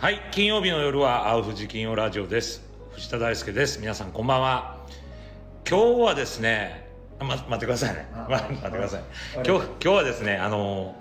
[0.00, 2.62] はい金曜日の夜は青藤金曜ラジオです。
[2.92, 3.80] 藤田大輔です。
[3.80, 4.78] 皆さんこんばんは。
[5.68, 6.88] 今日はですね
[7.18, 9.02] あま待ってくださいね、あま待ってください。
[9.02, 9.04] あ
[9.46, 10.96] 今日今日はですねあの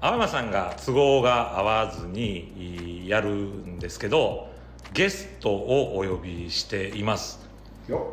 [0.00, 4.46] 青山さんが都合が合わずにいやるんですけど
[4.92, 7.40] ゲストをお呼びしています。
[7.88, 8.12] よ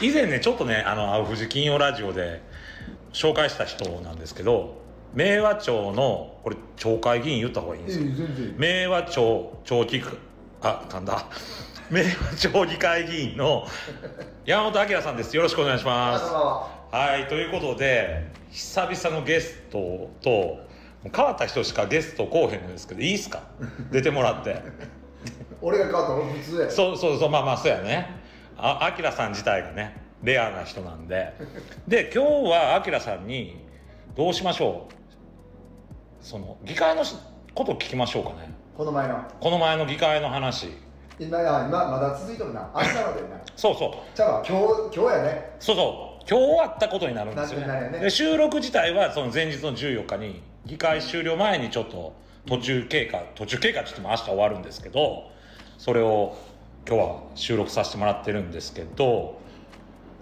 [0.00, 2.40] 以前ねちょっとねあの青藤金曜ラジオで
[3.12, 4.80] 紹介した人なんですけど
[5.14, 8.06] 明和町のこれ町会議員言った方がいいんですよ。
[8.58, 10.12] 明和町町議会
[10.62, 11.26] あ噛んだ。
[11.90, 13.66] 明和町議会議員の
[14.46, 15.36] 山本明さんです。
[15.36, 16.24] よろしくお願いします。
[16.24, 20.58] ははいということで久々のゲストと
[21.14, 23.40] 変わった人しかゲスト来おへんのですけどいいっすか？
[23.92, 24.56] 出てもらって。
[25.60, 26.70] 俺が変わったら俺普通や。
[26.70, 28.08] そうそうそうまあまあそうやね。
[28.56, 31.32] あ明さん自体がねレアな人なんで。
[31.86, 33.64] で今日は明さんに
[34.14, 35.01] どうしましょう？
[36.22, 37.16] その議会のし
[37.54, 38.52] こと聞きましょうかね。
[38.76, 39.22] この前の。
[39.40, 40.68] この前の議会の話。
[41.18, 42.70] 今あ今まだ続いとるな。
[42.74, 43.40] 明日までな。
[43.56, 43.90] そうそう。
[44.16, 44.58] じゃあ今
[44.90, 45.56] 日今日やね。
[45.60, 46.22] そうそう。
[46.28, 47.60] 今日終わったことになるんですよ。
[47.60, 52.14] ねねで収録自体はその前日の14日に議会終了前にちょっと
[52.46, 55.30] 途中経過途中経過って言っても明日終わるんですけど
[55.78, 56.36] それを
[56.88, 59.40] 今日は収録させてもらってるんですけど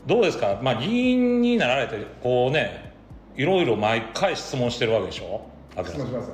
[0.07, 0.59] どうですか？
[0.63, 2.95] まあ議員になられてこうね
[3.37, 5.47] いろいろ毎回質問してるわけでしょ？
[5.81, 6.31] 明さん質問します。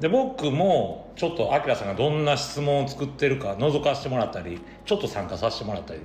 [0.00, 6.00] で僕もちょっと明さんがどんな質問を作ってるか覗かせてもらったりちょっと参加させてもらったり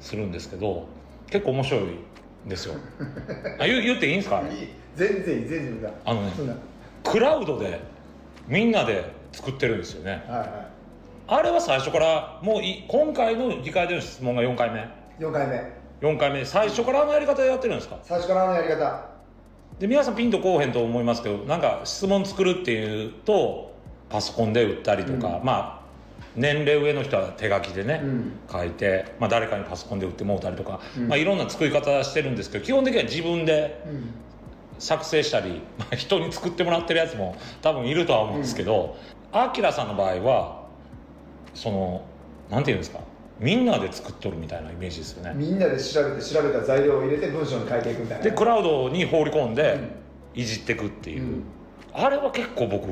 [0.00, 0.86] するんですけど
[1.30, 2.74] 結構面白いんですよ。
[3.58, 4.42] あ言う言っていいんですか？
[4.96, 6.32] 全然いい全然いいだあのね
[7.02, 7.80] クラウドで
[8.46, 10.22] みんなで作ってるんですよね。
[10.28, 10.68] はいは
[11.28, 14.80] あれは最初からもうい今回の議会での質問が4回目。
[14.80, 14.82] い
[15.20, 15.72] 4回目。
[16.00, 16.44] 4回目。
[16.44, 17.98] 最初からあのやり方でやってるんですか？
[18.02, 19.08] 最初からあのやり方
[19.80, 23.74] で皆さんピンとこうへんと思いますけどなんか質問作るっていうと
[24.10, 25.80] パソコンで打ったりとか、うまあ
[26.36, 28.32] 年齢上の人は手書きでね、うん。
[28.50, 31.08] 書いて、まあ、誰かにパソコンで打ってもうたりとか、うん。
[31.08, 34.14] まあ、いろんな作り方してるんですけど基本的には自分でうん。
[34.78, 38.96] 作成したり、まあ、人に作ってもらってるやつも多分いるとは思うんですけど
[39.30, 40.66] あきらさんの場合は
[41.54, 42.02] その
[42.50, 43.00] なんていうんですか
[43.40, 45.32] みんなで作っとるみたいなイメージですよね。
[45.34, 48.24] みんなで調べて調べた材料を入れて文章に書いていくみたいな。
[48.24, 49.72] でクラウドに放り込んで
[50.34, 51.44] うんいじっていくっていう、うん。
[51.94, 52.86] あれは結構僕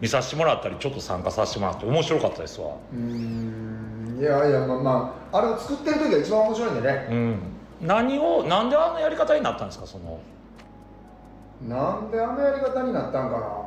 [0.00, 2.68] 見させてもらったりちょっと参加させてもらって面白かったですわ。
[2.92, 4.18] うーん。
[4.18, 7.06] いやいやまあまああれを作ってる時が一番面白いんでね。
[7.10, 7.38] うん。
[7.82, 10.18] 何をなんであんなやり方になったんですかその。
[11.68, 13.66] なんであのやり方になったんかな。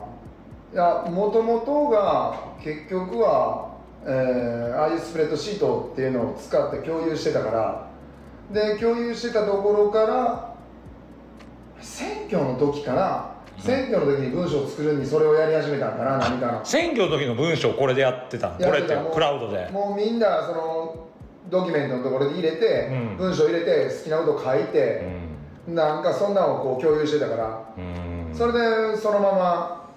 [0.71, 3.69] いやもともとが結局は、
[4.11, 7.89] えーああいうスプレッドシートっていうのを使って共有してたから。
[8.51, 10.55] で共有してたところから
[11.79, 19.69] 選挙の時かな、選挙の時に文章を作るのにそれをやり始めたんかな何かな選挙の時の文章これでやってたのこれってクラウドで。
[19.69, 21.07] もうみんなその
[21.49, 25.07] ドキュメントのところで入れて、うん文章入れて好きなこと書いうて、
[25.67, 25.75] ん。
[25.75, 27.73] なんかそんなのをこう共有してたから。
[27.77, 28.35] うん。
[28.35, 29.89] それでそのまま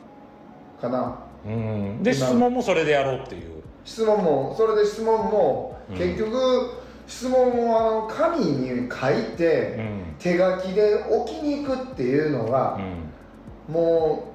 [0.80, 1.18] かな。
[1.46, 2.02] うん。
[2.02, 6.70] で質問もそれでやろうっていう質問もそれで質問もうん結局
[7.06, 10.14] 質問をあの紙に書いうてん。
[10.18, 13.72] 手書きで置きに行くっていうのうがん。
[13.72, 14.32] も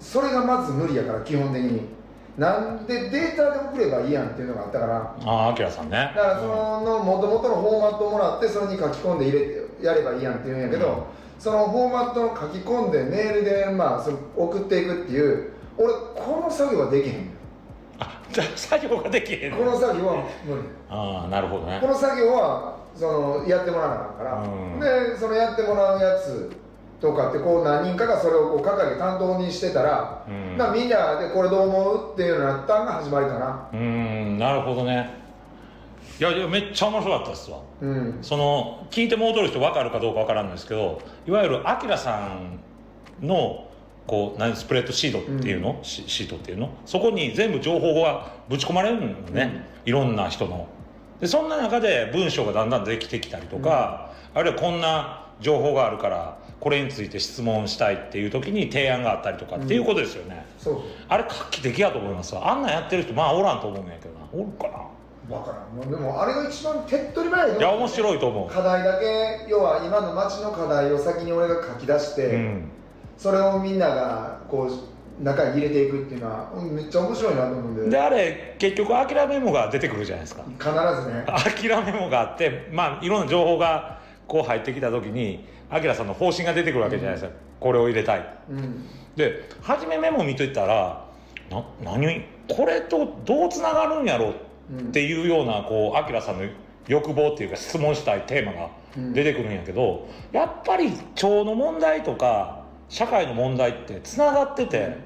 [0.00, 1.88] うそれがまず無理やから基本的に。
[2.36, 5.16] なんでデータで送ればいいやんっていうのがあったから。
[5.24, 6.12] あああきらさんね。
[6.14, 10.94] だからそのもともとのフォーマットをもらってそれに書き込んで入れてやればいいやんって言うんやけど、うん。
[11.38, 17.30] そのフォーマットを書き込んでメールでまあその送っていくっていう俺この作業はできへん
[18.56, 20.62] 作業ができへんこの作業は無理。
[20.88, 21.78] ああなるほどね。
[21.80, 24.46] この作業はそのやってもらわなあかんから、う
[24.76, 24.80] ん。
[24.80, 26.50] でそのやってもらうやつ
[27.00, 30.56] とかってこう何人かがそれをこう係担当にしてたら、うん。
[30.56, 33.68] まあみんなでこれどう思うっていうのをやったんが始まりかな。
[33.72, 35.18] うーんなるほどね。
[36.18, 37.60] いやいやめっちゃ面白かったですわ。
[37.80, 38.18] うん。
[38.20, 42.60] その聞いてもうとる人分かるかどうか分からないですけどいわゆるアキラさん
[43.26, 43.69] の
[44.06, 46.70] こう何スプレッドシートっていうの、シシートっていうの？
[46.84, 50.68] そこに全部情報がぶち込まれるのね、いろんな人の。
[51.20, 60.80] でそんな中で文章がだんだんできてきたりとか、あるいはこんな情報があるからこれについて質問したいっていう時に提案があったりとかっていうことですよね、そう。
[61.08, 62.50] あれ画期的やと思いますわ。
[62.50, 64.26] あんなんやってる人まあおらんと思うんやけどな。
[64.32, 64.86] おるかな？
[65.28, 65.90] 分からん。
[65.90, 67.58] でもあれが一番手っ取り早いよ。
[67.58, 68.50] いや面白いと思う。
[68.50, 69.46] 課題だけ。
[69.48, 72.70] 要は今の町の課題を先に俺が書き出して、うん
[73.20, 74.66] それをみんながこ
[75.20, 77.90] う中に入れていくっていうのはうんめっちゃ面白いなと思うんで。
[77.90, 80.42] であれ結局諦めもが出てくるじゃないですか。
[80.58, 80.70] 必
[81.02, 81.26] ずね。
[81.76, 88.26] 諦めもがあってまあいろんな情報がこう入ってきた時にアキラさんの方針が出てくるわけじゃないですか、これを入れたい。
[88.48, 88.86] うん。
[89.16, 91.04] で初めメモ見といたら
[91.50, 94.32] な何これとどうつながるんやろっ
[94.92, 96.44] ていうようなこうアキラさんの
[96.88, 98.70] 欲望っていうか質問したいテーマが
[99.12, 102.59] 出てくるんやけど、やっぱり腸の問題とか
[102.90, 104.98] 社会の問題ってつながってて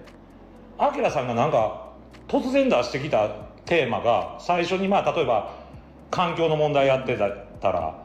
[0.79, 1.93] アキラさんがなんか
[2.27, 3.29] 突然出してきた
[3.67, 5.55] テーマが最初にまあ例えば
[6.11, 8.03] 環境の問題やってたら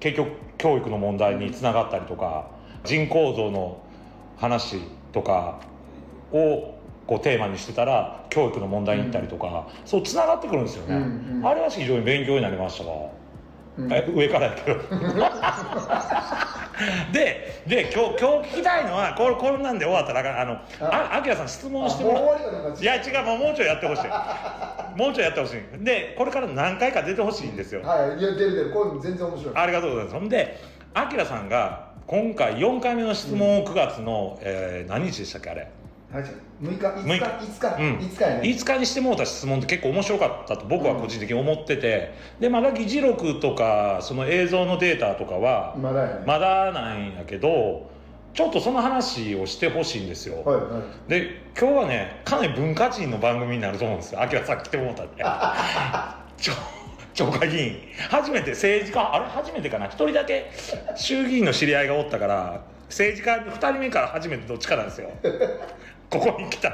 [0.00, 2.50] 結局教育の問題につながったりとか
[2.84, 3.80] 人口増の
[4.36, 4.80] 話
[5.12, 5.60] とか
[6.32, 6.74] を
[7.06, 13.19] こうテーマにしてたら教育の問題に行ったりとか、そうつながってくるんですよね、あれは非常に勉強になりましたが、うんえ
[13.88, 14.80] 上からやけど。
[17.12, 20.40] でで今日今日聞きたいのはこれこんなんで終わったらあかん。
[20.40, 20.52] あの
[20.90, 22.24] ああきらさん質問してもらう。
[22.80, 24.02] いや違うもうもうちょいやってほしい。
[24.98, 25.84] もうちょいやってほしい。
[25.84, 27.82] でこれから何回か出てほしいんですよ。
[27.82, 28.70] はいいや出る出る。
[28.70, 29.54] これ全然面白い。
[29.54, 30.16] ありがとうございます。
[30.16, 30.58] ほんで
[30.94, 35.60] あきらさんが今回4回目の質問を9月の、えー何日でしたっけあれ？
[35.60, 35.70] はい
[36.12, 37.18] 6日5 6日？
[37.18, 37.24] 日
[37.60, 37.82] ？5日。
[37.82, 37.98] うん。
[37.98, 38.40] 5日やね。
[38.42, 46.24] 5日にしてもうた質問って結構面白かったと僕は個人的に思ってて、でまだ議事録とかその映像のデータとかはまだやね。
[46.26, 47.88] まだなんやけど
[48.34, 50.62] ちょっとその話をしてほしいんですよ、はいは
[51.06, 51.10] い。
[51.10, 54.20] で今日はねかなり文化人の番組になると思うんですよ。
[54.20, 55.22] あきらさん来てもうたんで
[56.36, 56.54] ちょ
[57.14, 57.76] 町会議員。
[58.08, 59.86] 初めて政治家あれ初めてかな？
[59.86, 60.50] 一人だけ
[60.96, 65.10] 衆議院の知り合いがおったから政治家2人目から初めてどっちかなんですよ
[66.10, 66.70] ここに来た。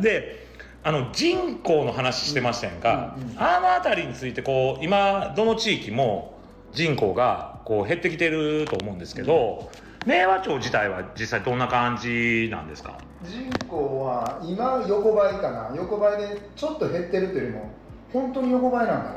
[0.00, 0.46] で
[0.82, 3.38] あの人口の話してましたやんか、うんうん。
[3.38, 6.38] あの辺りについてこう今どの地域も
[6.72, 9.70] 人口がこう減ってきてると思うんですけど、
[10.06, 12.98] 明和町自体は実際どんな感じなんですか？
[13.24, 15.72] 人口は今横ばいかな。
[15.74, 17.70] 横ばいでちょっと減ってるというよりも
[18.12, 19.08] 本当に横ばいなんか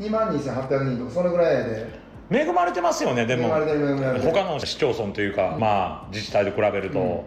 [0.00, 0.04] な。
[0.04, 1.98] 2万2800人とかそれぐらいで。
[2.30, 3.48] 恵まれてますよねでも。
[3.48, 7.24] 他の市町村というか、まあ自治体と比べると、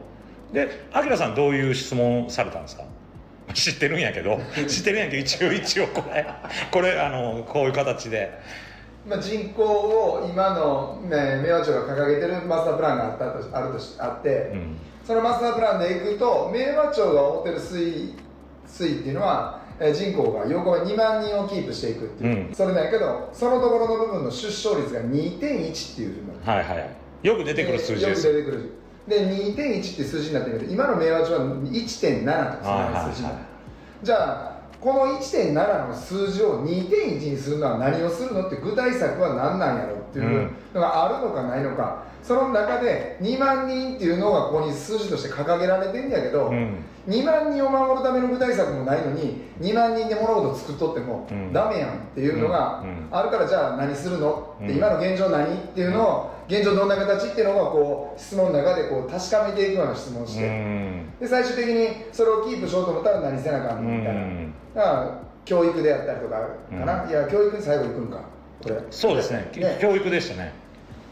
[0.54, 2.84] であきらさんどういう質問されたんですか？
[3.54, 6.26] 知ってるんやけど 知ってるんやけど一応一応これ
[6.72, 8.32] これあのこういう形で。
[9.04, 14.78] まあ、人口を今の、ね、明和町が掲げてるマスタープランがあったとあるとしあって、うん。
[15.04, 18.14] そのマスタープランでいくと明和町が思ってる推
[18.68, 22.54] 推っていうのはえー人口が横ばい2万人をキープしていくっていう、うん。
[22.54, 26.60] それなんやけどそのところの部分の出生率が2.1っていうふうになる。
[26.62, 26.90] はいはい
[27.24, 28.70] よく出てくる数字ですよく出てくる
[29.08, 33.28] で2.1って数字になってるけど今の明和町は1.7とかはいはいその数字
[34.04, 46.78] じゃあこの1.7の数字を2.1にするのは何をするのって具体策は何なんやろっていうのがあるのかないのか、その中で2万人っていうのがここに数字として掲げられてんやけど、うん。
[47.08, 51.52] 2万人を守るための具体策もないのに2万人で物事を作っとってもうん。
[51.52, 54.56] ダメやんっていうのがあるからじゃあ何するの？
[54.62, 55.52] 今の現状何？
[55.52, 57.28] っていうのを現状どんな形？
[57.30, 61.18] っていうのをこう質問の中でこう確かめていくような質問をしうてん。
[61.20, 63.98] で最終的にそれをキープしようと思ったら何せなあかんの？
[63.98, 64.22] みたいな。
[64.76, 66.36] だから教育であったりとか
[66.70, 67.10] かな、うん。
[67.10, 68.20] いや教育に最後行くんか。
[68.62, 68.80] これ。
[68.92, 69.52] そうですね。
[69.56, 69.80] ね。
[69.82, 70.54] 教育でしたね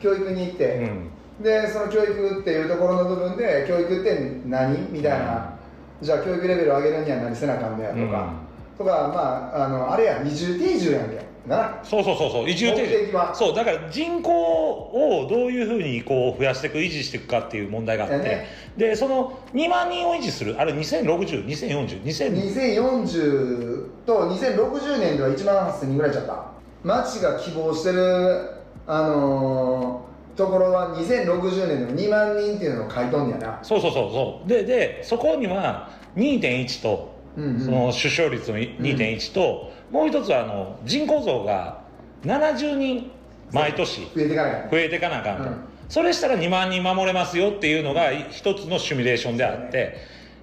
[0.02, 1.44] 教育に行って、うん。
[1.44, 4.92] でその教育っていうところの部分で教育って何？
[4.92, 5.58] みたいな、
[6.02, 8.34] じゃあ教育レベルを上げるには何せなあかんのやとか、
[8.78, 11.30] とかまああのあれや二重定住やんけ。
[11.48, 12.50] なそうそうそうそう。
[12.50, 12.72] 移住。
[12.72, 18.48] 目定そうだから人口をどういうふうにこう増やしていく維持していくかっていう問題があって、ね。
[18.78, 22.04] でその2万人を維持するあれ206020402000
[22.44, 26.46] 2040と2060年では1万8000人ぐらいちゃった。
[26.84, 28.59] 町が希望してる
[28.90, 33.60] あのーところは2060年でも2万人っていうのを書いとんねやな。
[33.62, 34.48] そうそうそうそう。
[34.48, 37.60] ででそこには2.1と、うんうん。
[37.60, 41.82] その出生率の2.1と、もう一つはあの人口増が
[42.24, 43.12] 70人
[43.52, 45.56] 毎年増えていかないから増えていかなあかんと、うん。
[45.90, 49.98] それしたら2万人守れますよっていうのが一つのシミュレーションであって、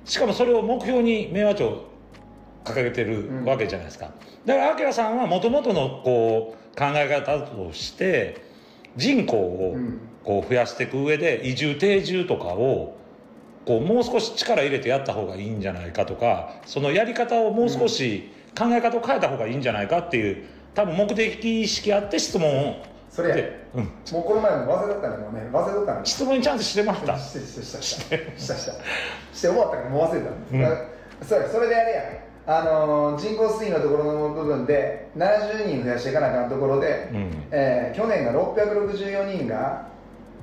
[0.05, 1.87] しかもそれを目標に明和町
[2.66, 4.11] 掲げてるわけじゃないですか、
[4.44, 8.42] だから明さんはもともとのこう考え方として
[8.96, 10.00] 人口をうん。
[10.26, 12.99] こう増やしていく上で移住定住とかを
[13.64, 25.49] こうもう少し力入れてやった方がいいんじゃないかとかそのやり方をもう少し考え方を変えた方がいいんじゃないかっていう多分目的意識あって質問をそれうん、もうこの前も忘れとったねもうね。
[25.52, 26.00] 忘れとったね。
[26.02, 27.16] 質問にちゃんとしてました。
[27.16, 28.73] してしてしたしたしたした
[29.32, 30.61] して終わったからもう忘れた、うん。
[30.61, 30.68] だ
[31.23, 32.02] そうやそれであれや
[32.47, 37.31] あのー人口推移のところの部分で70人増やしていかなあかんところで、うん。
[37.50, 39.88] えー去年が664人が、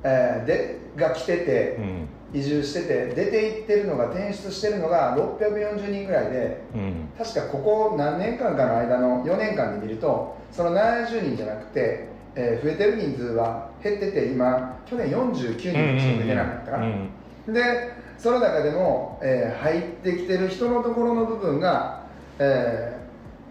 [0.02, 2.08] えーでが来てて、うん。
[2.34, 7.08] 移住してて出て行ってるのが転出してるのが640人ぐらいでうん。
[7.16, 17.54] 確かここ何年間かの間の4年間で見るとその70人じゃなくて、えー増えてる人数は減ってて今去年49人しか出てなかったかな、うん。
[17.54, 22.02] でその中でも、えー入ってきてる人のところの部分が、
[22.38, 22.98] え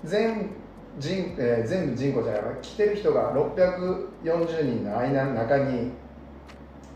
[0.06, 0.50] ー全
[1.00, 5.92] 人、えー全部人口じゃないわ来てる人が640人の間の中に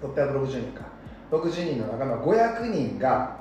[0.01, 0.85] 660人か。
[1.31, 3.37] 60人の中の500人が、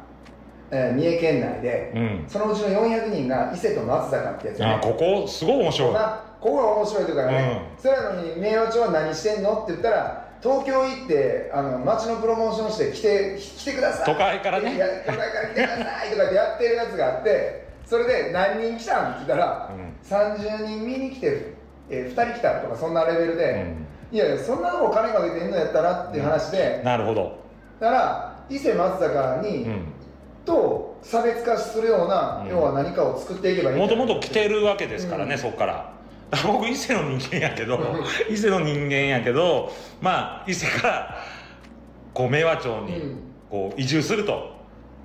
[0.70, 2.24] えー三重県内でうん。
[2.28, 5.92] そのうちの400人が伊勢と松坂ってやつあここすごい面白い。
[5.92, 14.06] まあここが面白いというかね、それなのに明和町は何してんのって言ったら東京行ってあの街のプロモーションして来て来てください。
[14.06, 14.76] 都会からね。
[14.76, 19.70] いや都会から来てくださいとかってやってるやつがあってそれで何人来たんって聞いたら、
[20.02, 21.52] 30人見に来て、
[21.88, 23.74] えー、2人来たとかそんなレベルで、
[24.10, 27.38] いやいやそんなとこ金かけてんのやったらっていう話で、なるほど、
[27.78, 29.86] だから伊勢松坂に、うん。
[30.44, 32.50] と差別化するような、うん。
[32.50, 35.95] 要は何かを作っていけばいいもともと来てるわけですからね、うんそこから
[36.46, 41.16] 僕伊勢の人間やけどうん伊勢の人間やけどまあ伊勢から
[42.12, 43.26] こう明和町にうん。
[43.50, 44.56] こう移住すると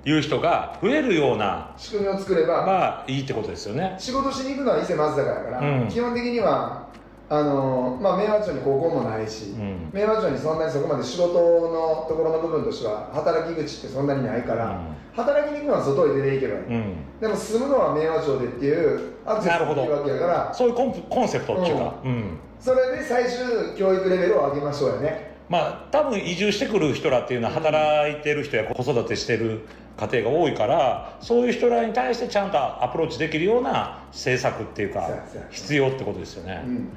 [0.04, 3.94] いう人が増えるような仕組みを作れば、まあいいってことですよね。
[3.98, 5.88] 仕事しに行くのは伊勢松坂やから、うん。
[5.88, 6.88] 基本的には
[7.28, 9.90] あのまあ明和町に高校もないし、うん。
[9.92, 14.80] 明和町にそんなにそこまで仕事のところの部分としては働き口ってそんなにないから、
[15.14, 17.20] 働きに行くのは外へ出ていけばいい、うん、うん。
[17.20, 19.82] でも住むのは明和町でっていうアクセスなるほど。
[19.82, 20.54] できるわけやから。
[20.54, 22.38] そういうコンプコンセプトっていうか、うん。
[22.60, 25.32] それで最終教育レベルを上げましょうよね。
[25.48, 29.66] まあ多分移住してくる人らっていうのは働いてる人や子育てしてる
[29.98, 35.10] 家庭が多いからそういう人らに対してちゃんとアプローチできるような政策っていうか
[35.50, 36.88] 必要ってことですよね、うん。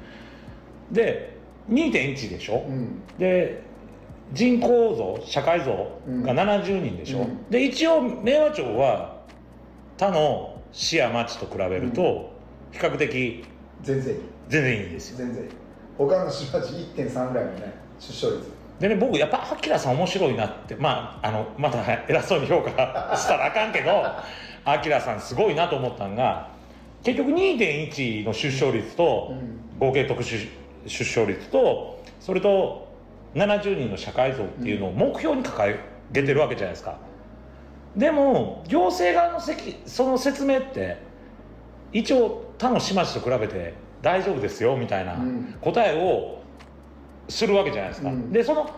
[0.90, 1.36] で
[1.68, 3.02] 2.1でしょ、うん。
[3.18, 3.62] で
[4.32, 5.72] 人口像社会像
[6.22, 7.50] が70人でしょ、うん。
[7.50, 9.16] で一応明和町は
[9.98, 12.30] 他の市や町と比べると
[12.72, 13.44] 比較的
[13.82, 14.20] 全然いい。
[14.48, 15.18] 全然いいんですよ。
[15.18, 15.50] 全然いい。
[15.98, 18.50] 他の市町1.3ぐらいのね出生率。
[18.80, 22.70] でね僕やっぱアキラさん面白いなってまああのまた偉そうに評価
[23.16, 23.90] したらあかんけど
[24.64, 26.50] アキラさんすごいなと思ったんが
[27.02, 29.56] 結局2.1の出生率と、うん。
[29.78, 30.48] 合計特殊
[30.86, 32.88] 出生率とそれと
[33.34, 35.78] 70人の社会像っていうのを目標に掲
[36.12, 36.98] げてるわけじゃないですか
[37.96, 40.98] でも行政側の責その説明って
[41.92, 45.56] 一応他の市町と比べて大丈夫ですよみたいなうん。
[45.60, 46.42] 答えを
[47.28, 48.32] するわけじゃないですか、うん。
[48.32, 48.70] でその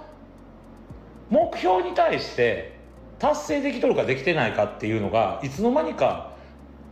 [1.30, 2.78] 目標に対して
[3.18, 6.32] 達成できとるかできてないかっていうのがいつの間にか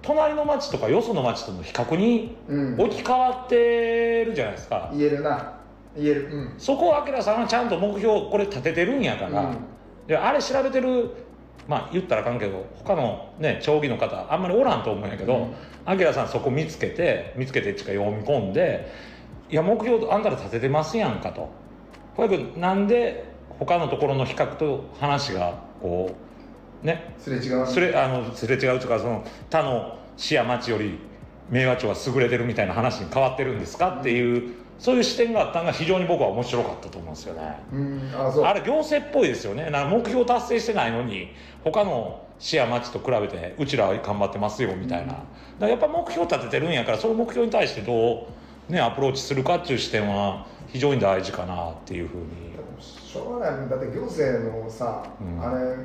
[0.03, 2.81] 隣の町とかよその町との比較にうん。
[2.81, 5.53] 置き換わってるじゃないですか、言えるな。
[5.97, 6.29] 言える。
[6.31, 6.55] うん。
[6.59, 9.57] そこを明さんはちゃんと目標これ立ててるんやから、うん。
[10.07, 11.11] であれ調べてる
[11.69, 15.49] まあ言ったらあかんけど他のね町議の方あんまりおらんと思うんやけど
[15.87, 18.91] 明、さんそこ見つけて見つけてっていうか読み込んで
[19.51, 21.49] いや目標あんたら立ててますやんかと。
[22.17, 23.25] これなんで
[23.59, 26.15] 他のところの比較と話がこ
[26.83, 30.99] うねすれ違うすれあのすれ違うとかその他の市や町より
[31.51, 37.57] 明和町は優れてるみたいな話に変わってるんですかっていうそういう視点があったのが非常に僕は面白かったと思うんですよね。
[37.73, 38.11] うん。
[38.15, 39.71] ああれ行政っぽいですよね。
[39.71, 41.29] なんか目標達成してないのに
[41.65, 45.25] 他の市や町と比べてうちらは頑張ってますよみたいな、
[45.59, 48.29] だやっぱ目標立ててるんやからその目標に対してど
[48.69, 52.57] う、ね、アプローチするかっていう視点は非常に大事かなっていうふうに。
[52.81, 53.69] しょうがない。
[53.69, 55.43] だって行政のさ、うん。
[55.43, 55.77] あれ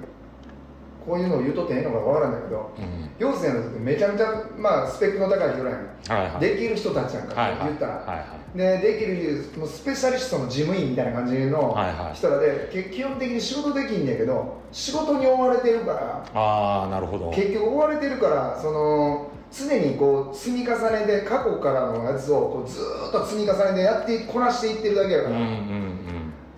[1.05, 3.10] こういうのを言うとってええのかわからんだけどうん。
[3.17, 5.79] 行政の人ってめちゃめちゃ、まあ、スペックの高い人らやん。
[5.79, 6.39] はいはい。
[6.41, 7.60] できる人たちやんか、はいはい。
[7.67, 12.13] 言ったら、はいはいでできるもうスペシャリストの事務員みたいな感じのはいはい。
[12.15, 17.31] 人らで、け基本的に仕事できんねんけど仕事に追われてるからああなるほど。
[17.31, 25.80] 結局追われてるからその常にこう積み重ねで過去からのやつをこうずーっと積み重ねでやってこなしていってるだけやから、うんうん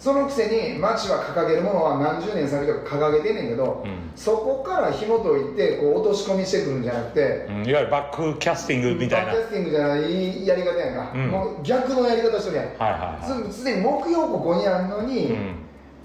[0.03, 4.11] そのくせに町は掲げるものは何十年先とか掲げてんねんけど、うん。
[4.17, 11.27] そこから紐解いてこう落とし込みしてくるんじゃなくて、うん、いわゆるバックキャスティングみたいな、はいバックキャスティングじゃないやり方やんか、うん。
[11.29, 12.65] もう逆のやり方してるやん。
[12.65, 15.37] はいはすすでに目標ここにあるのに、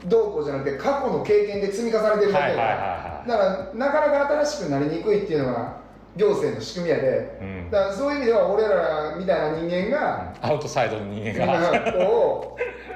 [0.07, 2.67] どうこうじゃなくて過去の経験で積み重ねてるだけやから、はいはい
[3.02, 5.76] はいだからなかなか新しくなりにくいっていうのが
[6.17, 7.38] 行政の仕組みやで。
[7.43, 7.71] うん。
[7.71, 12.62] だからそういう意味では俺らみたいな人間が、アウトサイドの人間がこう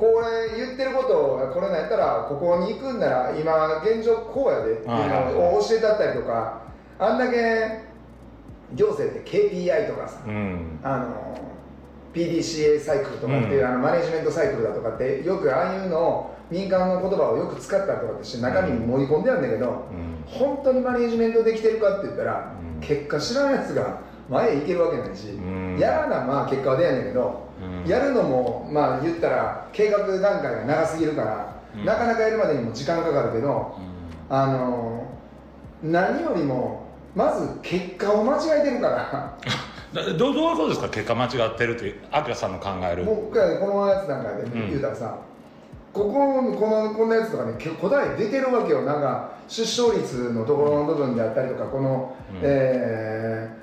[0.00, 4.72] これ言ってることをこれなんやったらここに行くんなら今現状こうやで。
[4.72, 6.62] っていうのを教えてあったりとか。
[6.98, 7.82] あんだけ
[8.74, 10.80] 行政って KPI とかさうん。
[10.82, 11.38] あの
[12.14, 13.68] PDCA サイクルとかっていう、うん。
[13.68, 20.24] あのマネジメントサイクルだとかってよくああいうのを民間の言葉をよく使ったりとかってして中身に盛り込んであるんだけど、うん。
[20.26, 22.80] 本当にマネジメントできてるかって言ったら、うん。
[22.80, 25.76] 結果知らんやつが前へ行けるわけないし、うん。
[25.78, 27.48] やらなまあ結果は出やねんけど、
[27.84, 27.90] うん。
[27.90, 31.84] やるのもまあ言ったら計画段階が長すぎるからうん。
[31.84, 33.76] なかなかやるまでにも時間かかるけど
[34.30, 34.34] うん。
[34.36, 35.04] あの
[35.82, 39.36] 何よりもまず結果を間違えてるから。
[39.92, 40.88] だどどういうですか？
[40.88, 43.02] 結果間違ってるってアキラさんの考える。
[43.02, 44.68] もう一回このやつなんかでん。
[44.70, 45.16] 言うたらさ、
[45.92, 48.82] ここのこのこんなやつとかね答え出てるわけよ。
[48.82, 52.38] なんか出生率のところの部分であったりとかこの、うん。
[52.42, 53.60] えー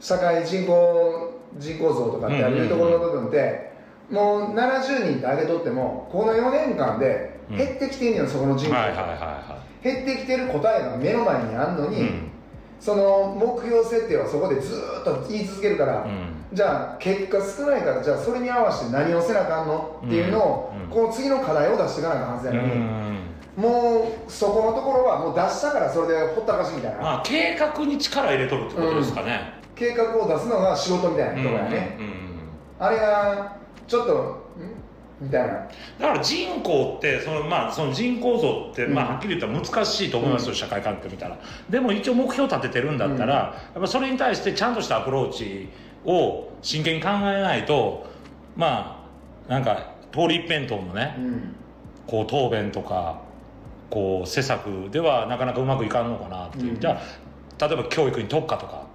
[0.00, 3.72] 社会人口人口像とかってあるところの部分って、
[4.10, 8.74] もう70人って上げとってもこの4年間で減ってきてんねんよ、そこの人口
[9.82, 12.10] 減ってきてる答えが目の前にあんのいに、
[12.78, 16.10] その目標設定はそこでずーっと言い続けるから、うん。
[16.10, 20.00] うんじゃあ結果少ないからじゃあそれに合わせて何をせなあかんの？
[20.06, 20.82] っていうのを、うん。
[20.84, 20.88] うん。
[20.88, 23.18] この次の課題を出していかなあかんはずやのに、うん。
[23.56, 32.16] もうそこのところはもう出したからそれでほったらかしみたいな、まあ計画に力入れとるってことですかね、計画を出すのが仕事みたいなところやね、うんうんうん
[32.78, 33.56] あれが
[33.86, 35.24] ちょっとん？
[35.24, 35.54] みたいな。
[35.54, 35.68] だ
[36.08, 38.94] から人口ってその、まあ、その人口像って、うん。
[38.94, 41.38] まあ、はっきり言ったら難しいと思いますよ、社会環境見たら。
[41.70, 45.70] でも一応目標立ててるんだったら、やっぱそれに対してちゃんとしたアプローチ
[46.04, 48.06] を真剣に考えないと
[48.56, 49.06] ま
[49.48, 51.54] あなんか通り一辺倒のねうん。
[52.06, 53.22] こう答弁とか
[53.88, 56.80] こう施策ではなかなかうまくいかんのかなっていう、うん。
[56.80, 57.00] じゃ
[57.58, 58.85] あ例えば教育に特化とか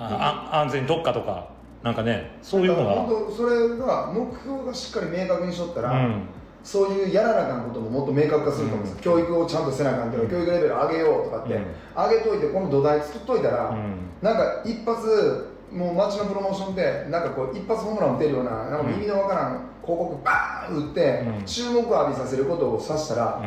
[0.00, 1.48] ああ安全に特化とか
[1.82, 2.92] なんかねそういうのが。
[2.92, 6.22] 本当それが目標がしっかり明確にしとったら、うん。
[6.62, 9.00] そういうやらなあかんことももっと明確化すると思うんです、うん。
[9.00, 10.30] 教育をちゃんとせなあかんけど、うん。
[10.30, 11.64] 教育レベル上げようとかって、うん。
[11.96, 13.96] 上げといてこの土台作っといたら、うん。
[14.20, 21.44] なんか一発もう街のプロモーションでなんかこう一発ホームラン打てるようななんか意味のわからん広告バーン打って、うん。
[21.46, 23.42] 注目を浴びさせることを指したら、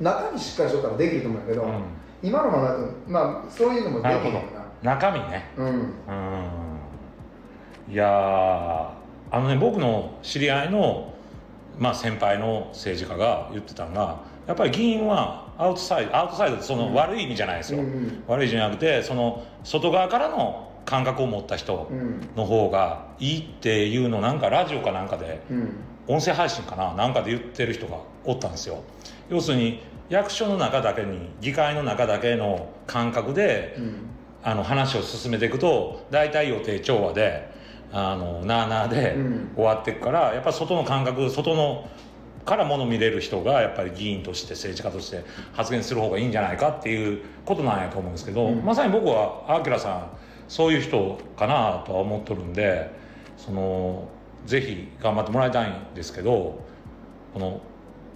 [0.00, 1.82] 中身しっかりしとったらできると思うんやけど、うん。
[2.22, 5.50] 今のままだとまあそういうのもできへんよなるほど中身ね。
[5.56, 5.70] なうん。
[5.70, 5.92] うん。
[7.92, 8.88] いやー
[9.32, 11.12] あのね僕の知り合いの、
[11.78, 16.94] まあ、先輩の政治家が言ってたのがやっぱり議員はアウトサイドアウトサイドってそのうん。
[16.94, 18.24] 悪い意味じゃないですよ、うんうん。
[18.26, 22.28] 悪い意味じゃなくてその外側からの感覚を持った人うん。
[22.36, 25.72] の方がいいっていうのをなんかラジオかなんかでうん。
[26.08, 28.82] 音声配信かななんかで言ってる人がおったんですよ。
[29.28, 34.06] 要するに役所の中だけに議会の中だけの感覚でうん
[34.42, 37.50] あの話を進めていくと大体予定調和で
[37.92, 39.52] あのなあなあでうん。
[39.54, 41.88] 終わっていくからやっぱ外の感覚外の
[42.44, 48.64] からもの見れる人がやっぱり議員として政治家として発言する方がいいんじゃないかっていうことなんやと思うんですけど、うん。
[48.64, 50.10] まさに僕はアさん
[50.48, 52.90] そういう人かなとは思っとるんで
[53.36, 54.08] その
[54.46, 56.64] ぜひ頑張ってもらいたいんですけど
[57.32, 57.60] この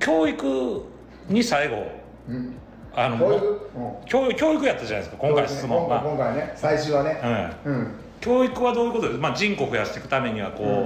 [0.01, 0.83] 教育
[1.29, 1.87] に最後
[2.29, 2.57] うん
[2.97, 4.07] あの教育、うん。
[4.07, 5.87] 教教育やったじゃないですか今回質問。
[5.87, 7.21] 今回今回ね最終はね。
[7.65, 7.73] うん。
[7.73, 7.95] うん。
[8.21, 9.09] 教育はどういうこと？
[9.09, 10.85] です、まあ、人口増やしていくためにはこう、うん。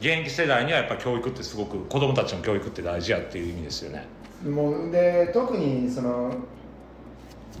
[0.00, 4.06] 現役世代にはやっぱ教育ってすごく子供たちの教育って大事やっていう意味ですよね。
[4.48, 6.32] もうで特にその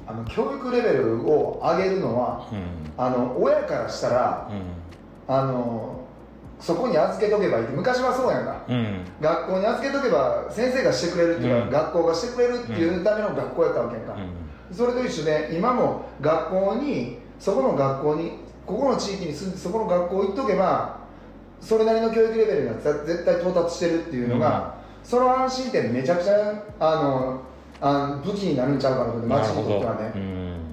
[0.06, 2.60] あの教育レベルを上げるのはうん。
[2.96, 4.50] あの親からしたら
[5.28, 5.99] あの
[6.60, 7.64] そこに預けとけばいい。
[7.64, 8.62] って昔はそうやんか。
[8.68, 8.76] うん。
[8.76, 11.70] うん学校に預けとけば先生がしてくれるっていうか、うん。
[11.70, 14.16] 学校がしてくれるっていうための学校やったわけやんか、
[14.72, 18.32] それと一緒で今も学校にそこの学校に
[18.66, 21.00] ここの地域に住んでそこの学校行っとけば
[21.60, 27.42] それなりの教育レベルには絶絶対到達してるっていうのが、その安心点めちゃくちゃあの
[27.80, 30.12] あの武器になるんちゃうかなと思って町にとってはね。
[30.14, 30.69] うん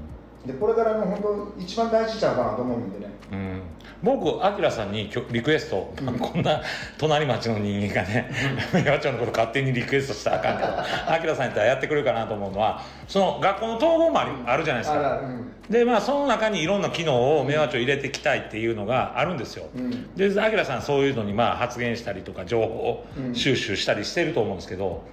[0.47, 3.13] でこれからの本当一番大事ちゃうかなと思うんでね。
[3.33, 3.61] うん。
[4.01, 6.17] 僕アキラさんにリクエスト、うん。
[6.17, 6.61] こんな
[6.97, 8.31] 隣町の人間がね
[8.85, 15.51] 岩町のこと勝手にリクエストしたらあかんけどアキラさんやったらやってくれるかなと思うのはその学校の統合もありあるじゃないですあからうん。
[15.69, 19.65] でまあその中にいろんな機能を明和町入れていきたいっていうのがあるんですよ。
[19.75, 20.15] うん。
[20.15, 25.03] でアキラさんそういうのにまあ発言したりとか情報収集したりしてると思うんですけど、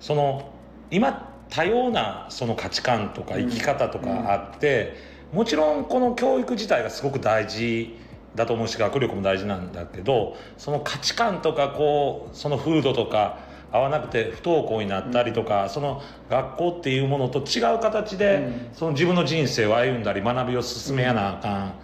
[0.00, 0.48] その
[0.90, 4.96] 今多様なその価値観とか生き方とかあって、
[5.32, 7.96] もちろんこの教育自体がすごく大事
[8.34, 13.38] だと思うし学力も大事なんだけどその価値観とかこうその風土とか
[13.70, 18.68] 合わなくて不登校になったりとか、その学校っていうものと違う形で、うん。
[18.72, 21.74] その自分の人生を歩んだり学びを進めやなあかん。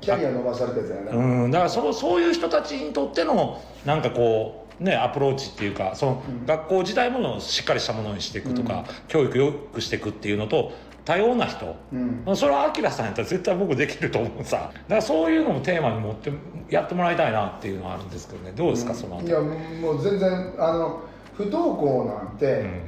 [0.00, 6.46] キャリア伸ばされたやつやね、うん、だからそそういう人たちにとってのなんかこうねアプローチっていうかそのうん。
[6.46, 10.72] 学校自体ものをしっかりしたものにしていくとか、教育よくしていくっていうのと
[11.04, 11.76] 多様な人。
[11.92, 12.36] うん。
[12.36, 14.70] それはアキラさんやったら絶対僕できると思うさ。
[14.72, 16.32] だからそういうのもテーマに持って
[16.68, 18.52] やってもらいたいなっていうのはあるんですけどね。
[18.52, 19.30] どうですか、そのあたり。
[19.30, 21.02] いやもう全然あの
[21.34, 22.80] 不登校なんて、うん。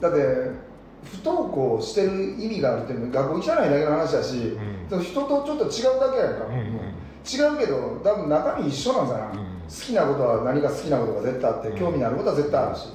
[0.00, 0.18] だって
[1.04, 4.56] 不登校してる意味があるっていうのは学校行きたないだけの話だし、
[4.90, 5.02] うん。
[5.02, 6.62] 人とちょっと違うだけやんか、うんうん。
[6.64, 12.88] 違うけど多分中身一緒なんだな、うんきなことは何か好きなことが絶対あって興味のあることは絶対あるし、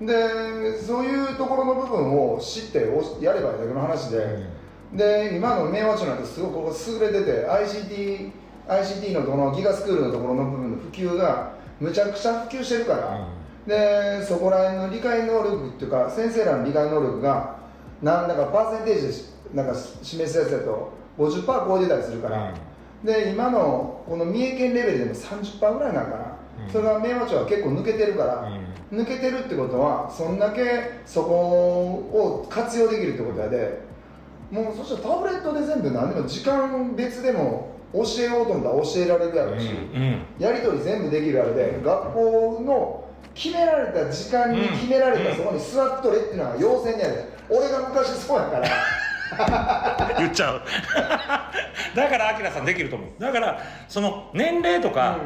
[0.00, 4.46] でそういうところの部分を知っておやればいいだけの話で、
[4.92, 8.30] で今の明和町なんてすごくここ優れてて ICT,
[8.68, 13.28] ICT のこのギガスクールのところの部分の普及がむちゃくちゃ普及してるから、
[13.66, 17.58] でそこら辺の理解能力っていうか先生らの理解能力が
[18.00, 22.54] なんだかパーセンテージでしなんか示すやつだと50%超えてたりするから、
[23.04, 26.72] で今のこの三重県レベルでも30%ぐらいなんかな、うん。
[26.72, 28.50] それが明和町は結構抜けてるから、
[28.92, 33.86] 抜けてるってことはそんだけそこを活用できるってことやで
[34.50, 40.22] もうそしたらタブレットで全部何でも時間別でも教えようと思ったら教えられるやろうし、うん。
[40.38, 45.36] やり取り全部できるあれで学校の決められた時間に決められたうん。
[45.36, 47.24] そこに座っとれっていうのが要請にある。
[47.50, 48.68] 俺が昔そうやから
[50.18, 50.62] 言っちゃう。
[51.94, 53.10] だからアキラさんできると思う。
[53.20, 55.18] だからその年齢とか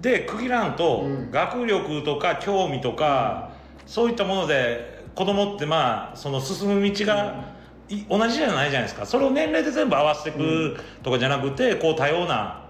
[0.00, 1.30] で区切らんと、うん。
[1.30, 3.50] 学力とか興味とか、
[3.86, 7.56] そういったもので子供ってまあその進む道が、
[7.88, 9.06] い同じじゃないじゃないですか。
[9.06, 12.66] それを年齢で全部合わせていくとかじゃなくて、こう多様な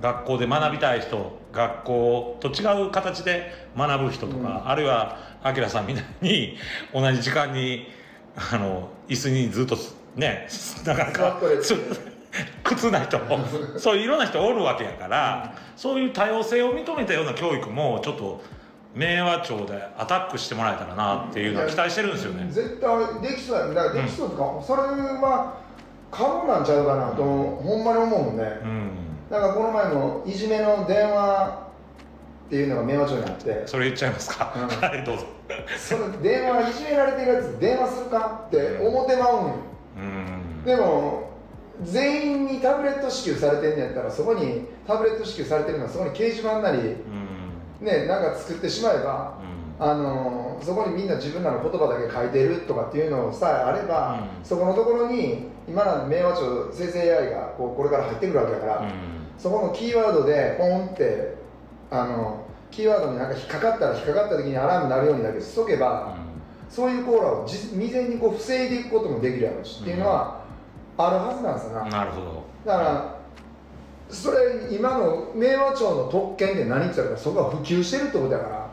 [0.00, 6.56] 学校で学びたい人学校と違う形で学ぶ人とか、あるいはアキラさんみたいに
[6.94, 7.86] 同じ時間に
[8.36, 9.76] あの椅子にずっと
[10.16, 10.48] ね
[10.84, 11.74] なかなか座っとれってす
[12.62, 13.18] 苦痛な人
[13.78, 18.40] そういういろんな人おるわけやから、そういう多様性を認めたような教育もちょっと
[18.94, 22.46] 明和町でアタックしてもらえたらなっていうのは期待してるんですよね。
[22.50, 25.56] 絶対できそうやだからできそうとか、それは
[26.10, 28.90] 可能なんちゃうかなと、ほんまに思うもんね、うん。
[29.30, 31.68] なんかこの前のいじめの電話
[32.46, 33.66] っていうのが明和町にあって。
[33.66, 34.66] それ言っちゃいますか、うん。
[34.68, 35.24] はいどうぞ。
[35.76, 39.54] その電話いじめられてるやつ電話するかって思ってまうんよ。
[39.54, 39.69] うん
[40.64, 41.30] でも
[41.82, 47.86] 全員にタブレット支給されてんねやったらそこにタブレット支給されてるのはそこに掲示板なりうん。
[47.86, 49.38] ねなんか作ってしまえば
[49.78, 54.44] あのそこにみんな自分らの言葉だけ書いてるとかっていうのさえあれば、うん。
[54.44, 58.90] そこのところに今なんで明和町生成 AI がこうこれから入ってくるわけだから、うん。
[59.38, 61.34] そこのキーワードでポンって
[61.90, 66.14] あのキーワードになんか引っかかったら引っかかった時にアラームになるようにだけしとけば、
[66.70, 70.40] そういうコーラをじ未然にこう防いでいくこともできるやろうし、っていうのは
[70.96, 72.44] あるはずなんですよな、なるほど。
[72.64, 73.20] だから
[74.08, 74.38] それ
[74.70, 78.70] 今の明和町の特権って何って言ったらそこが普及してるってことやから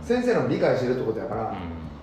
[0.00, 0.06] うん。
[0.06, 1.54] 先生らも理解してるってことやから、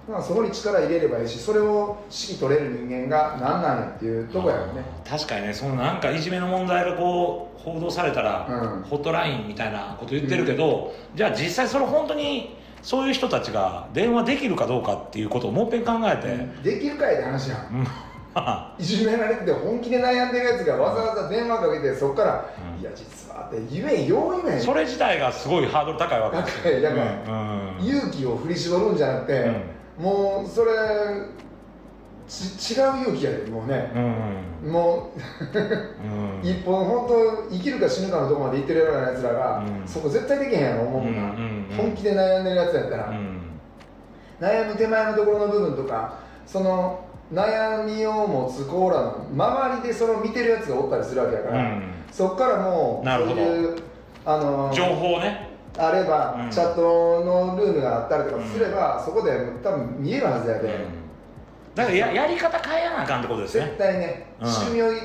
[0.10, 4.84] まあ、そこに力入れればいいしそれを指揮取れる人間が何なんやっていうとこやよね。
[5.08, 8.84] 確かにねそのなんかいじめの問題がこう報道されたら、うん。
[8.84, 16.18] ホットラインみたいなこと言ってるけど、じゃあ実際それ本当にそういう人たちが電話できるかどうかっていうことをもう一遍考え
[16.64, 17.88] て、できるかいって話やん。
[18.80, 22.46] いじめられてて本気で悩んでるやつがわざわざ電話かけてそこから
[22.78, 22.82] 「うん。
[22.82, 26.38] いや実は」って言えよう言えあそれ自体がすごいハードル高いわけ。
[26.38, 26.96] だですよからだか
[27.30, 27.86] ら、うん。
[27.86, 29.52] 勇気を振り絞るんじゃなくて、
[29.98, 30.72] もうそれ
[32.28, 33.92] ち違う勇気やでもうね、
[34.64, 36.40] うんもううん。
[36.50, 39.86] 一本本当生きるか死ぬかのとこまで行ってるようなやつらが、うん。
[39.86, 43.42] そこ絶対できへんやろ思うな、うんうんうん本気で悩んでるやつやったら、うん。
[44.40, 46.18] 悩む手前のところの部分とか
[46.48, 51.84] その悩みを持つコーラの周りでそれを見てるやつがおったりするわけやから、うん。
[52.12, 53.36] そこからもうなるほど。
[53.36, 53.84] そういう
[54.26, 55.50] あの情報をね。
[55.78, 56.52] あれば、うん。
[56.52, 59.32] チャットのルームがあったりとかすれば、そこで
[59.64, 60.86] 多分見えるはずやで、
[61.74, 64.52] だからややり方変えやなあかんってことです絶ね対ね、うん。
[64.52, 64.98] 仕組みをや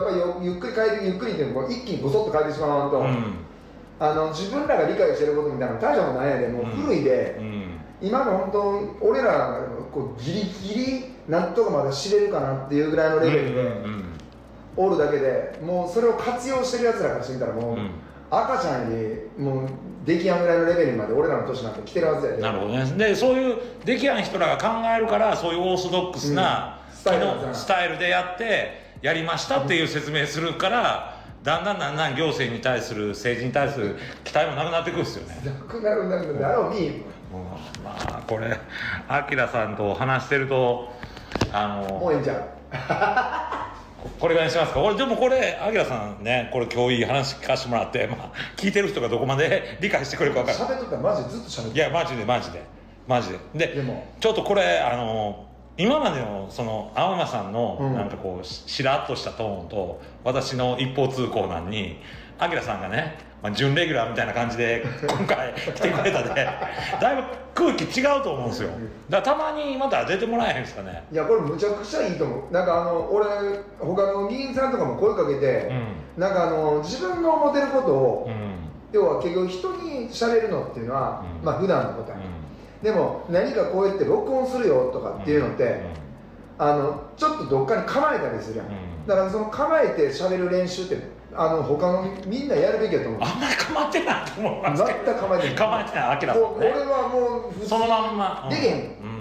[0.00, 3.34] っぱりよゆっくり変えてゆっくりっていうのを一気にごそっと変えてしまわんと、うん
[4.00, 7.80] あの自分らが理解してることみたいなの大したことないやでもう古いで、うん。
[8.00, 10.40] 今の本当俺らがこうギリ
[10.74, 14.04] ギリなんとかまだ知れるかなっていうぐらいのレベルでうん
[14.76, 17.90] おるだけでもうそれを活用してるやつらからしてみたらもう、うん
[18.32, 18.96] 赤ちゃんよ
[19.36, 19.68] りもう
[20.06, 22.42] 出来やんぐらいのレベルまで俺らの年なんて来てるはずやで。
[22.42, 22.84] なるほどね。
[22.96, 27.54] でそういうできやん人らが考えるからそういうオーソドックスなうん。
[27.54, 35.40] スタイルでやってやりましたっていう説明するからだんだんだんだん行政に対する政治に対する期待もなくなってくるんですよね。
[35.44, 36.90] なくなるなくなるうに
[37.32, 37.40] も。
[37.40, 38.58] うまあこれ
[39.08, 40.92] アキラさんと話してると
[41.52, 42.42] あのもういいんちゃう？
[44.18, 52.62] これぐらいにしますか俺でもこれアキラさんねこれ今日いい話聞かせてもらって、まあ、聞いてる人がどこまで理解してくれるか分からない喋っとったらマジでずっと喋っていやマジでマジで
[53.06, 55.46] マジでででもちょっとこれあの
[55.80, 57.94] 今までのその青山さんのうん。
[57.94, 61.96] なんかこうししらっとしたトーンと私の一方通行なんに
[62.38, 66.34] アキラさんがね、まあ、準レギュラーみたいな感じで今回来てくれたで
[67.00, 67.22] だいぶ
[67.54, 68.70] 空気違うと思うんですよ。
[69.08, 71.04] だからたまにまた出てもらえへんですかね。
[71.10, 72.52] いやこれむちゃくちゃいいと思う。
[72.52, 73.26] なんかあの俺
[73.78, 75.68] 他の議員さんとかも声かけて、
[76.16, 76.22] うん。
[76.22, 78.34] なんかあの自分の思ってることをうん。
[78.92, 81.44] 要は結局人に喋るのっていうのは、うん。
[81.44, 82.16] まあ普段のことや、
[82.82, 85.82] でも何かこうやって録音するよとかっていうのって、
[86.58, 88.68] あのちょっとどっかに構えたりするやん、
[89.06, 90.98] だからその構えて喋る練習って
[91.34, 93.20] あの他のみんなやるべきやと思う。
[93.22, 95.54] あんまり構ってないと思いますけ全く構えてない。
[95.54, 98.74] ど構えてない明らかもうにね俺はもうそのまんま、できへん。
[98.74, 99.19] うん、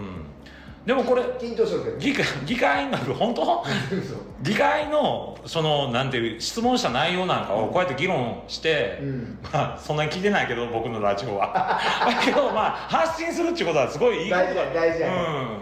[0.90, 1.98] でもこれ緊張るけど。
[1.98, 3.64] 議会議会になる本当？
[3.92, 9.38] 嘘議会のそのなんていう質問した内容なんかをこうやって議論して、うん。
[9.54, 11.80] まあそんなに聞いてないけど僕のラジオは。
[12.08, 14.46] だ けどまあ発信するっていうことはすごいいいことだ。
[14.46, 15.60] 大事や大事やうん、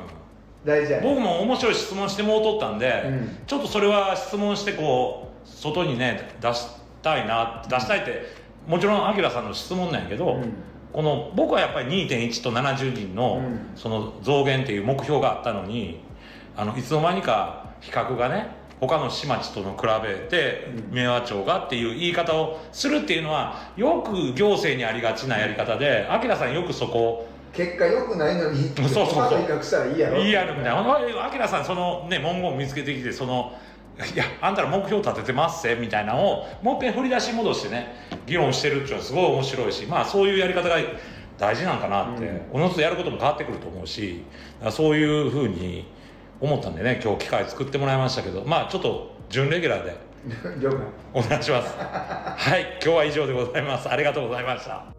[0.63, 1.09] 大事やね。
[1.09, 3.37] 僕も面白い質問してもうとったんで、うん。
[3.45, 6.67] ちょっとそれは質問してこう外にね出し
[7.01, 8.27] たいな出したいって
[8.65, 10.53] もちろんアキラさんの質問なんやけど、うん
[10.97, 13.59] この僕はやっぱり2.1と70人のうん。
[13.75, 15.99] その増減っていう目標があったのに
[16.55, 18.47] あのいつの間にか比較がね
[18.79, 20.97] 他の市町との比べてうん。
[20.97, 29.39] 明和町がっていう言い方をするっていうのはよく行政にありがちなやり方でアキラさんよくそこ結果良くないのにそうそうそう。
[29.41, 30.17] 比較したらいいやろ。
[30.17, 31.25] いいやるみたいな。
[31.27, 33.53] アキラさんそのね文言見つけてきてその
[34.13, 37.95] いやあんたら目標立ててますせみたいなのをもう一遍振り出し戻してね
[38.27, 40.75] 議論してるっていうのはすごい面白いしまあそういうやり方が
[41.37, 44.23] 大事なんかなって、おのずとやることも変わってくると思うし
[44.71, 45.85] そういうふうに
[46.41, 49.95] 思ったんでね今日機会作ってもらいましたけどまあちょっと準レギュラーで
[51.13, 51.75] お願いします。
[51.77, 53.89] はい今日は以上でございます。
[53.89, 54.96] ありがとうございました